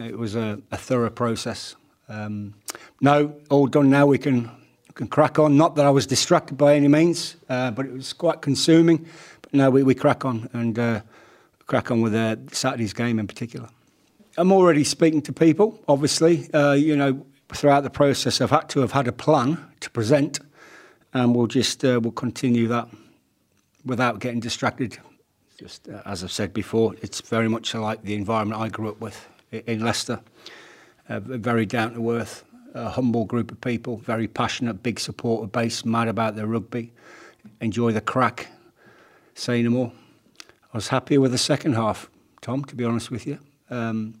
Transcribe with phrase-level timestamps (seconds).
[0.00, 1.74] It was a, a thorough process.
[2.08, 2.54] Um,
[3.00, 4.06] no, all done now.
[4.06, 4.48] We can
[4.94, 5.56] can crack on.
[5.56, 9.06] Not that I was distracted by any means, uh, but it was quite consuming.
[9.42, 11.00] But now we, we crack on and uh,
[11.66, 13.68] crack on with uh, Saturday's game in particular.
[14.36, 15.82] I'm already speaking to people.
[15.88, 19.90] Obviously, uh, you know, throughout the process, I've had to have had a plan to
[19.90, 20.38] present,
[21.12, 22.88] and we'll just uh, we'll continue that
[23.84, 24.96] without getting distracted.
[25.58, 29.00] Just uh, as I've said before, it's very much like the environment I grew up
[29.00, 30.20] with in Leicester.
[31.08, 32.44] Uh, very down to earth,
[32.74, 36.92] a humble group of people, very passionate, big supporter base, mad about their rugby,
[37.60, 38.48] enjoy the crack.
[39.34, 39.92] Say no more.
[40.72, 42.10] I was happy with the second half,
[42.42, 43.38] Tom, to be honest with you.
[43.70, 44.20] Um,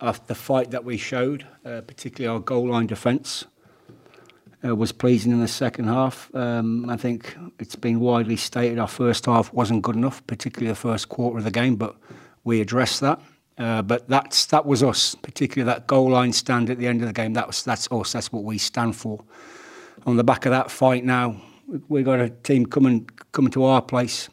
[0.00, 3.44] the fight that we showed, uh, particularly our goal line defence,
[4.64, 6.34] uh, was pleasing in the second half.
[6.34, 10.76] Um, I think it's been widely stated our first half wasn't good enough, particularly the
[10.76, 11.96] first quarter of the game, but
[12.44, 13.20] we addressed that.
[13.58, 17.06] Uh, but that's that was us, particularly that goal line stand at the end of
[17.06, 17.32] the game.
[17.32, 18.12] That was that's us.
[18.12, 19.24] That's what we stand for.
[20.04, 21.40] On the back of that fight now,
[21.88, 24.28] we've got a team coming coming to our place,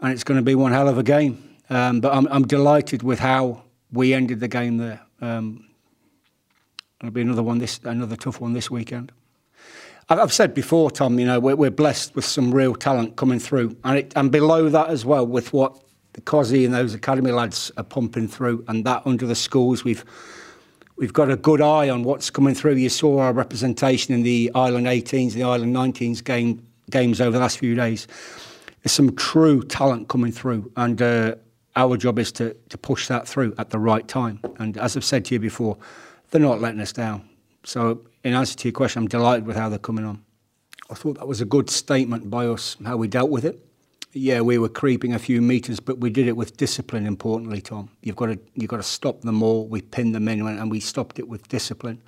[0.00, 1.56] and it's going to be one hell of a game.
[1.68, 5.00] Um, but I'm, I'm delighted with how we ended the game there.
[5.20, 5.68] Um,
[7.00, 9.10] it'll be another one this another tough one this weekend.
[10.08, 11.18] I've said before, Tom.
[11.18, 14.68] You know we're, we're blessed with some real talent coming through, and it, and below
[14.68, 15.76] that as well with what
[16.24, 20.04] the and those academy lads are pumping through, and that under the schools, we've
[20.96, 22.74] we've got a good eye on what's coming through.
[22.74, 27.38] You saw our representation in the Ireland 18s, the Ireland 19s game games over the
[27.38, 28.08] last few days.
[28.82, 31.34] There's some true talent coming through, and uh,
[31.76, 34.40] our job is to to push that through at the right time.
[34.58, 35.76] And as I've said to you before,
[36.30, 37.28] they're not letting us down.
[37.64, 40.24] So, in answer to your question, I'm delighted with how they're coming on.
[40.90, 43.67] I thought that was a good statement by us, how we dealt with it
[44.12, 47.06] yeah, we were creeping a few metres, but we did it with discipline.
[47.06, 49.66] Importantly, Tom, you've got to you've got to stop them all.
[49.66, 52.00] We pinned them in, and we stopped it with discipline.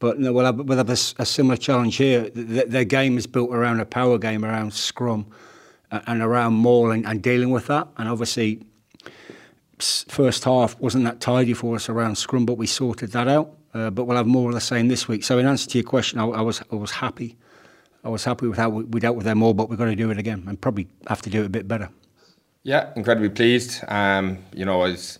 [0.00, 2.30] But no, we'll have, we'll have a, a similar challenge here.
[2.30, 5.26] The, their game is built around a power game, around scrum,
[5.90, 7.88] and around mauling and dealing with that.
[7.96, 8.62] And obviously,
[9.78, 13.54] first half wasn't that tidy for us around scrum, but we sorted that out.
[13.74, 15.22] Uh, but we'll have more of the same this week.
[15.22, 17.36] So in answer to your question, I, I was I was happy
[18.04, 20.10] I was happy with how we dealt with them all, but we've got to do
[20.10, 21.90] it again and probably have to do it a bit better.
[22.62, 23.82] Yeah, incredibly pleased.
[23.88, 25.18] Um, you know, as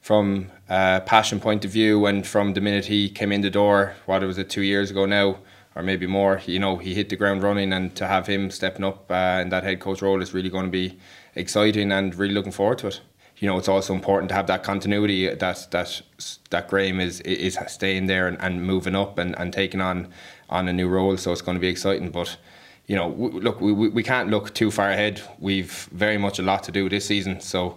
[0.00, 3.94] from a passion point of view, and from the minute he came in the door,
[4.06, 5.38] what was it, two years ago now,
[5.74, 8.84] or maybe more, you know, he hit the ground running, and to have him stepping
[8.84, 10.98] up uh, in that head coach role is really going to be
[11.34, 13.00] exciting and really looking forward to it.
[13.44, 16.00] You know, it's also important to have that continuity that that
[16.48, 20.08] that Graham is is staying there and, and moving up and, and taking on
[20.48, 22.08] on a new role, so it's going to be exciting.
[22.08, 22.38] But
[22.86, 25.20] you know, look, we, we can't look too far ahead.
[25.38, 27.40] We've very much a lot to do this season.
[27.40, 27.76] So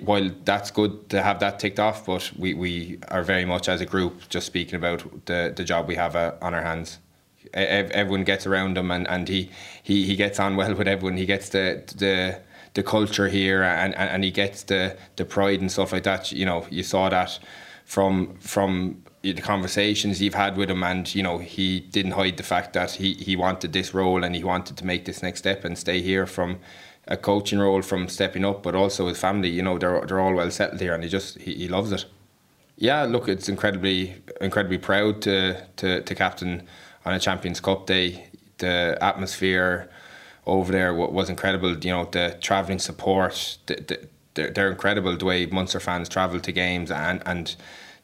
[0.00, 3.80] while that's good to have that ticked off, but we, we are very much as
[3.80, 6.98] a group just speaking about the, the job we have uh, on our hands.
[7.52, 9.48] Everyone gets around him, and, and he,
[9.80, 11.16] he, he gets on well with everyone.
[11.16, 12.40] He gets the the
[12.74, 16.32] the culture here, and, and, and he gets the the pride and stuff like that.
[16.32, 17.38] You know, you saw that
[17.84, 22.42] from from the conversations you've had with him, and you know he didn't hide the
[22.42, 25.64] fact that he he wanted this role and he wanted to make this next step
[25.64, 26.58] and stay here from
[27.06, 29.48] a coaching role from stepping up, but also his family.
[29.50, 32.04] You know they're they're all well settled here, and he just he, he loves it.
[32.76, 36.66] Yeah, look, it's incredibly incredibly proud to to to captain
[37.04, 38.28] on a Champions Cup day.
[38.58, 39.90] The atmosphere
[40.46, 41.76] over there was incredible.
[41.78, 43.58] You know the travelling support.
[43.66, 47.56] The, the, they're, they're incredible the way Munster fans travel to games and and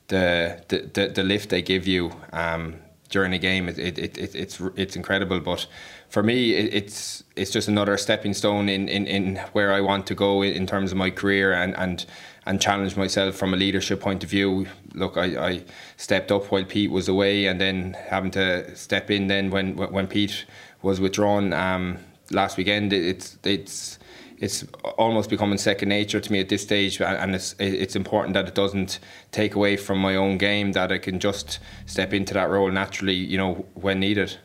[0.08, 2.76] the the, the, lift they give you um,
[3.10, 5.66] during a game it, it, it, it's it's incredible but
[6.08, 10.06] for me it, it's it's just another stepping stone in, in, in where I want
[10.08, 12.04] to go in, terms of my career and, and
[12.46, 15.64] and challenge myself from a leadership point of view look I, I
[15.96, 20.06] stepped up while Pete was away and then having to step in then when when
[20.06, 20.44] Pete
[20.82, 21.98] was withdrawn um,
[22.30, 23.98] last weekend it's it's
[24.40, 24.64] it's
[24.96, 28.54] almost becoming second nature to me at this stage, and it's it's important that it
[28.54, 28.98] doesn't
[29.32, 30.72] take away from my own game.
[30.72, 34.38] That I can just step into that role naturally, you know, when needed.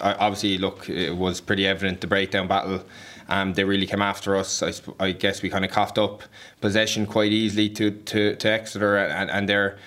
[0.00, 2.84] I, obviously, look, it was pretty evident the breakdown battle.
[3.28, 4.62] Um, they really came after us.
[4.62, 4.72] I,
[5.02, 6.22] I guess we kind of coughed up
[6.60, 9.78] possession quite easily to to, to Exeter, and, and they're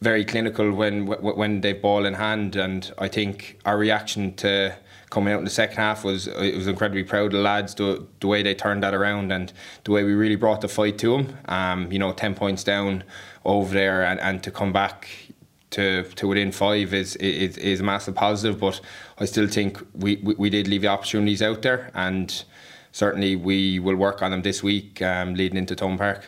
[0.00, 2.56] very clinical when when they ball in hand.
[2.56, 4.76] And I think our reaction to
[5.10, 8.06] coming out in the second half was it was incredibly proud of the lads the,
[8.20, 9.52] the way they turned that around and
[9.84, 11.36] the way we really brought the fight to them.
[11.46, 13.04] Um, you know, ten points down
[13.44, 15.08] over there and, and to come back
[15.70, 18.60] to to within five is is, is a massive positive.
[18.60, 18.80] But
[19.18, 22.44] I still think we, we, we did leave the opportunities out there and
[22.92, 26.24] certainly we will work on them this week um, leading into Thomond Park.